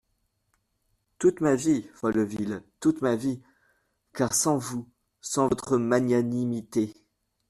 Toute 1.19 1.41
ma 1.41 1.53
vie, 1.53 1.83
Folleville, 1.93 2.63
toute 2.79 3.03
ma 3.03 3.15
vie! 3.15 3.39
car 4.13 4.33
sans 4.33 4.57
vous… 4.57 4.89
sans 5.21 5.47
votre 5.47 5.77
magnanimité… 5.77 6.95